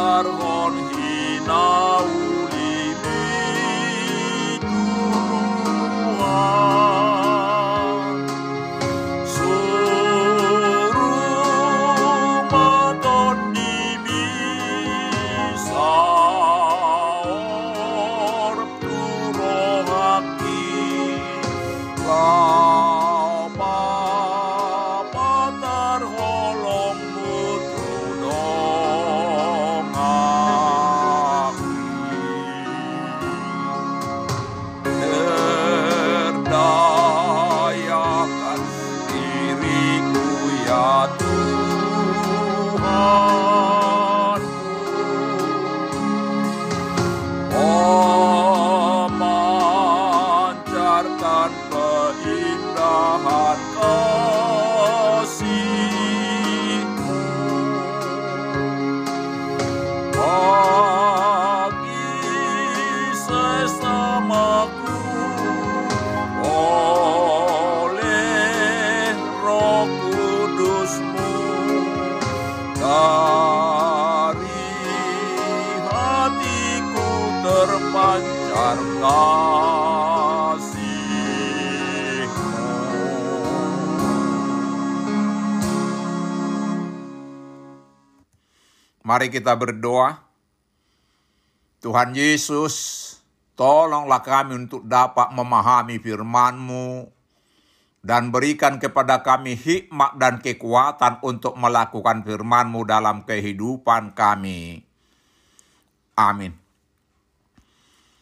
[0.00, 1.89] arvon hina.
[89.10, 90.22] Mari kita berdoa.
[91.82, 92.74] Tuhan Yesus,
[93.58, 97.10] tolonglah kami untuk dapat memahami firman-Mu
[98.06, 104.86] dan berikan kepada kami hikmat dan kekuatan untuk melakukan firman-Mu dalam kehidupan kami.
[106.14, 106.54] Amin.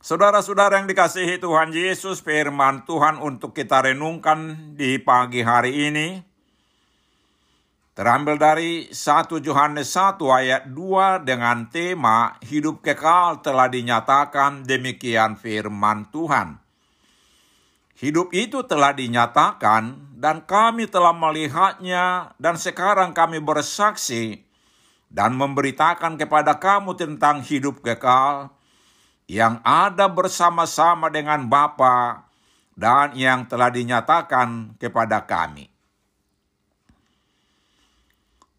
[0.00, 6.29] Saudara-saudara yang dikasihi Tuhan Yesus, firman Tuhan untuk kita renungkan di pagi hari ini
[8.00, 16.08] terambil dari 1 Yohanes 1 ayat 2 dengan tema hidup kekal telah dinyatakan demikian firman
[16.08, 16.56] Tuhan.
[18.00, 24.48] Hidup itu telah dinyatakan dan kami telah melihatnya dan sekarang kami bersaksi
[25.12, 28.48] dan memberitakan kepada kamu tentang hidup kekal
[29.28, 32.24] yang ada bersama-sama dengan Bapa
[32.72, 35.69] dan yang telah dinyatakan kepada kami.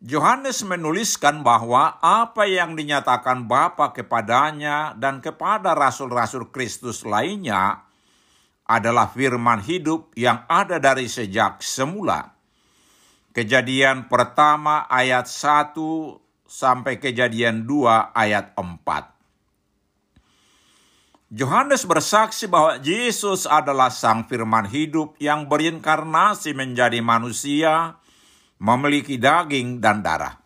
[0.01, 7.85] Yohanes menuliskan bahwa apa yang dinyatakan Bapa kepadanya dan kepada rasul-rasul Kristus lainnya
[8.65, 12.33] adalah firman hidup yang ada dari sejak semula.
[13.29, 15.77] Kejadian pertama ayat 1
[16.49, 19.05] sampai kejadian 2 ayat 4.
[21.31, 28.00] Yohanes bersaksi bahwa Yesus adalah sang firman hidup yang berinkarnasi menjadi manusia,
[28.61, 30.37] memiliki daging dan darah.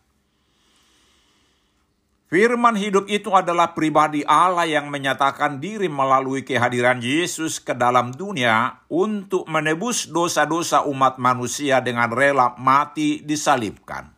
[2.25, 8.81] Firman hidup itu adalah pribadi Allah yang menyatakan diri melalui kehadiran Yesus ke dalam dunia
[8.89, 14.09] untuk menebus dosa-dosa umat manusia dengan rela mati disalibkan.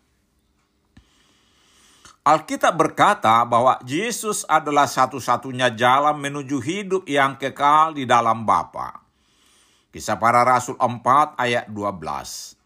[2.24, 9.04] Alkitab berkata bahwa Yesus adalah satu-satunya jalan menuju hidup yang kekal di dalam Bapa.
[9.92, 12.57] Kisah para Rasul 4 ayat 12.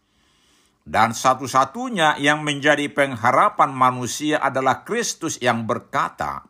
[0.82, 6.42] Dan satu-satunya yang menjadi pengharapan manusia adalah Kristus yang berkata,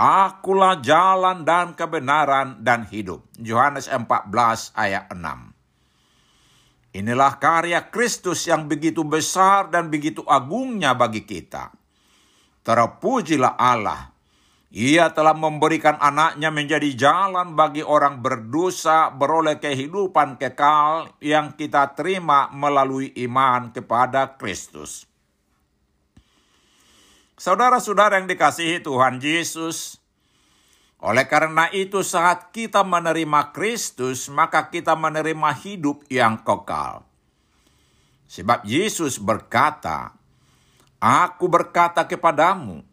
[0.00, 3.24] Akulah jalan dan kebenaran dan hidup.
[3.36, 4.32] Yohanes 14
[4.72, 5.20] ayat 6.
[6.90, 11.70] Inilah karya Kristus yang begitu besar dan begitu agungnya bagi kita.
[12.66, 14.09] Terpujilah Allah.
[14.70, 22.46] Ia telah memberikan anaknya menjadi jalan bagi orang berdosa beroleh kehidupan kekal yang kita terima
[22.54, 25.10] melalui iman kepada Kristus.
[27.34, 29.98] Saudara-saudara yang dikasihi Tuhan Yesus,
[31.02, 37.02] oleh karena itu saat kita menerima Kristus, maka kita menerima hidup yang kekal.
[38.30, 40.14] Sebab Yesus berkata,
[41.00, 42.84] Aku berkata kepadamu,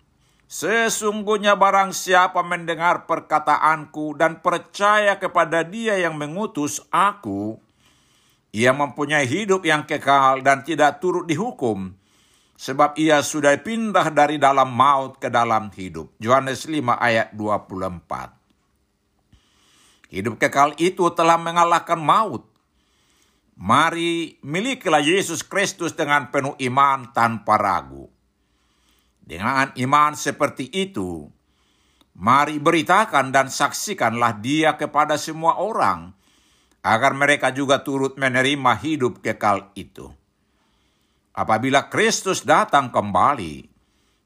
[0.48, 7.60] Sesungguhnya barang siapa mendengar perkataanku dan percaya kepada dia yang mengutus aku,
[8.56, 11.92] ia mempunyai hidup yang kekal dan tidak turut dihukum,
[12.56, 16.16] sebab ia sudah pindah dari dalam maut ke dalam hidup.
[16.24, 20.08] Yohanes 5 ayat 24.
[20.08, 22.48] Hidup kekal itu telah mengalahkan maut.
[23.60, 28.17] Mari milikilah Yesus Kristus dengan penuh iman tanpa ragu.
[29.27, 31.27] Dengan iman seperti itu,
[32.15, 36.15] mari beritakan dan saksikanlah dia kepada semua orang,
[36.79, 40.07] agar mereka juga turut menerima hidup kekal itu.
[41.35, 43.68] Apabila Kristus datang kembali,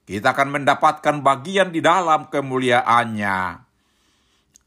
[0.05, 3.37] kita akan mendapatkan bagian di dalam kemuliaannya.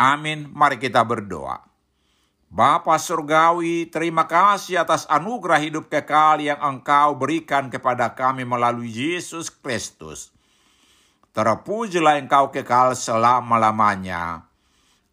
[0.02, 1.73] Amin, mari kita berdoa.
[2.54, 9.50] Bapa Surgawi, terima kasih atas anugerah hidup kekal yang Engkau berikan kepada kami melalui Yesus
[9.50, 10.30] Kristus.
[11.34, 14.46] Terpujilah Engkau kekal selama-lamanya.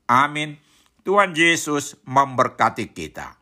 [0.06, 0.62] Amin.
[1.02, 3.34] Tuhan Yesus memberkati kita.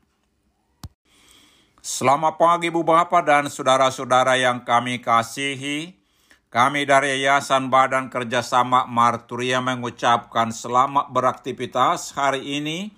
[1.84, 6.00] Selamat pagi Bu Bapak dan saudara-saudara yang kami kasihi.
[6.48, 12.96] Kami dari Yayasan Badan Kerjasama Marturia mengucapkan selamat beraktivitas hari ini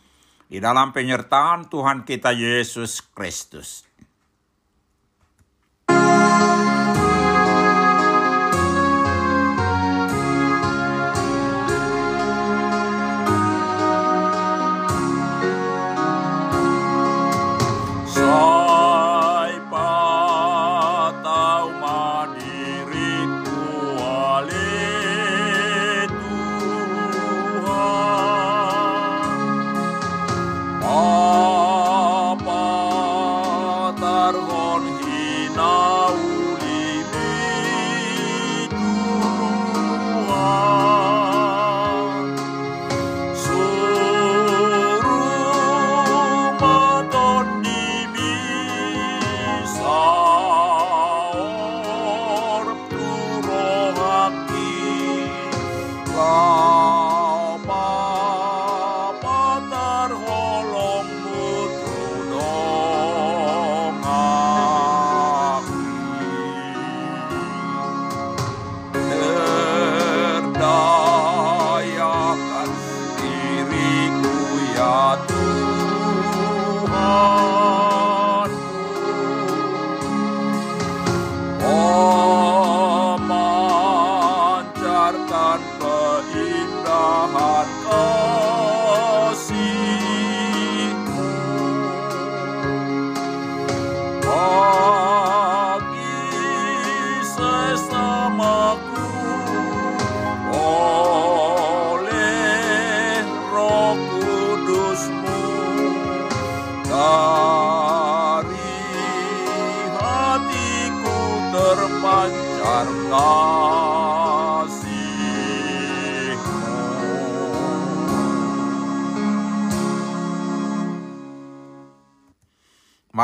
[0.52, 3.88] di dalam penyertaan Tuhan kita Yesus Kristus.
[34.32, 35.91] arvon hinaa.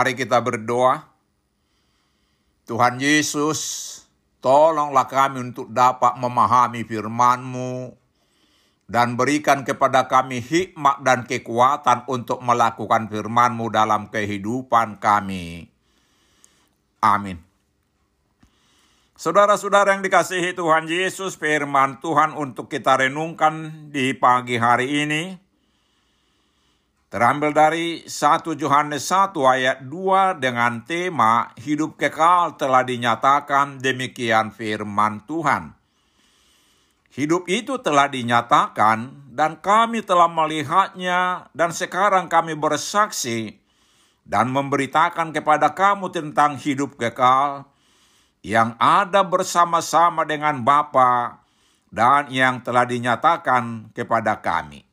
[0.08, 1.04] Mari kita berdoa.
[2.64, 3.60] Tuhan Yesus,
[4.40, 7.92] tolonglah kami untuk dapat memahami firman-Mu
[8.88, 15.68] dan berikan kepada kami hikmat dan kekuatan untuk melakukan firman-Mu dalam kehidupan kami.
[17.04, 17.44] Amin.
[19.20, 25.47] Saudara-saudara yang dikasihi Tuhan Yesus, firman Tuhan untuk kita renungkan di pagi hari ini
[27.08, 35.24] Terambil dari 1 Yohanes 1 ayat 2 dengan tema hidup kekal telah dinyatakan demikian firman
[35.24, 35.72] Tuhan.
[37.16, 43.56] Hidup itu telah dinyatakan dan kami telah melihatnya dan sekarang kami bersaksi
[44.28, 47.72] dan memberitakan kepada kamu tentang hidup kekal
[48.44, 51.40] yang ada bersama-sama dengan Bapa
[51.88, 54.87] dan yang telah dinyatakan kepada kami.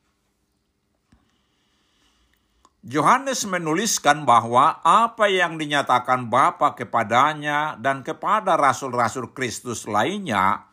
[2.85, 10.69] Yohanes menuliskan bahwa apa yang dinyatakan Bapa kepadanya dan kepada rasul-rasul Kristus lainnya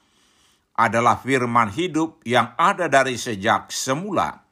[0.77, 4.45] adalah firman hidup yang ada dari sejak semula.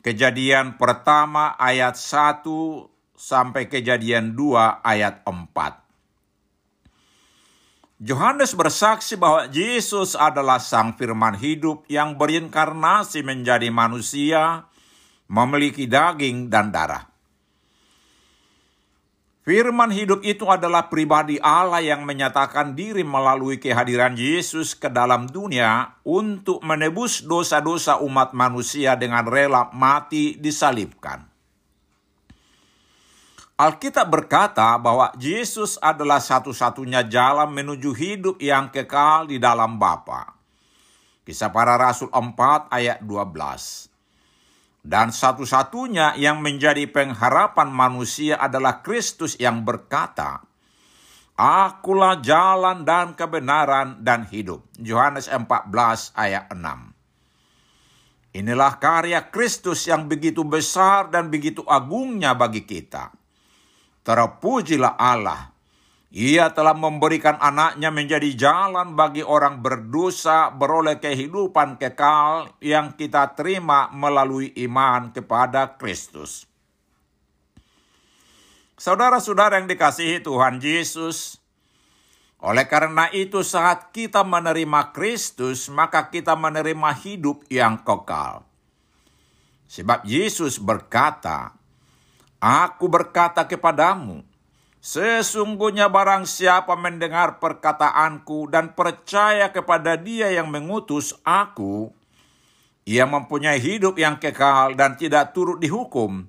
[0.00, 2.40] Kejadian pertama ayat 1
[3.20, 5.76] sampai kejadian 2 ayat 4.
[8.00, 14.71] Yohanes bersaksi bahwa Yesus adalah sang firman hidup yang berinkarnasi menjadi manusia
[15.32, 17.08] memiliki daging dan darah.
[19.42, 25.98] Firman hidup itu adalah pribadi Allah yang menyatakan diri melalui kehadiran Yesus ke dalam dunia
[26.06, 31.26] untuk menebus dosa-dosa umat manusia dengan rela mati disalibkan.
[33.58, 40.38] Alkitab berkata bahwa Yesus adalah satu-satunya jalan menuju hidup yang kekal di dalam Bapa.
[41.26, 43.91] Kisah para Rasul 4 ayat 12.
[44.82, 50.42] Dan satu-satunya yang menjadi pengharapan manusia adalah Kristus yang berkata,
[51.38, 54.66] Akulah jalan dan kebenaran dan hidup.
[54.82, 55.70] Yohanes 14
[56.18, 56.92] ayat 6.
[58.32, 63.14] Inilah karya Kristus yang begitu besar dan begitu agungnya bagi kita.
[64.02, 65.51] Terpujilah Allah
[66.12, 73.88] ia telah memberikan anaknya menjadi jalan bagi orang berdosa beroleh kehidupan kekal yang kita terima
[73.96, 76.44] melalui iman kepada Kristus.
[78.76, 81.40] Saudara-saudara yang dikasihi Tuhan Yesus,
[82.44, 88.44] oleh karena itu saat kita menerima Kristus, maka kita menerima hidup yang kekal.
[89.64, 91.56] Sebab Yesus berkata,
[92.36, 94.26] Aku berkata kepadamu,
[94.82, 101.94] Sesungguhnya barang siapa mendengar perkataanku dan percaya kepada dia yang mengutus aku,
[102.82, 106.26] ia mempunyai hidup yang kekal dan tidak turut dihukum,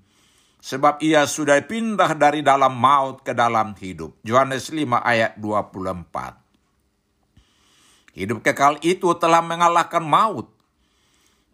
[0.62, 4.22] sebab ia sudah pindah dari dalam maut ke dalam hidup.
[4.22, 8.14] Yohanes 5 ayat 24.
[8.14, 10.54] Hidup kekal itu telah mengalahkan maut.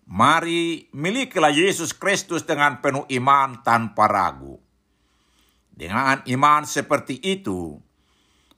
[0.03, 4.59] Mari milikilah Yesus Kristus dengan penuh iman tanpa ragu.
[5.79, 7.79] Dengan iman seperti itu,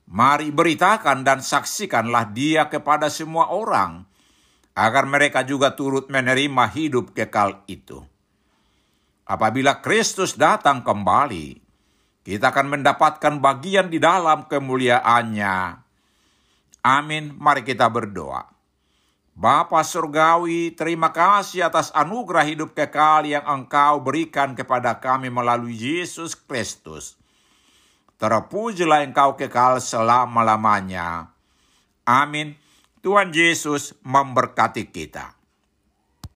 [0.09, 4.09] mari beritakan dan saksikanlah dia kepada semua orang,
[4.73, 8.01] agar mereka juga turut menerima hidup kekal itu.
[9.29, 11.61] Apabila Kristus datang kembali,
[12.25, 15.57] kita akan mendapatkan bagian di dalam kemuliaannya.
[16.81, 18.49] Amin, mari kita berdoa.
[19.41, 26.37] Bapa Surgawi, terima kasih atas anugerah hidup kekal yang Engkau berikan kepada kami melalui Yesus
[26.37, 27.17] Kristus.
[28.21, 31.33] Terpujilah Engkau kekal selama-lamanya.
[32.05, 32.53] Amin.
[33.01, 35.33] Tuhan Yesus memberkati kita.